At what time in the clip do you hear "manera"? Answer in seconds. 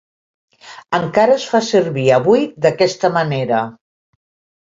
3.19-3.61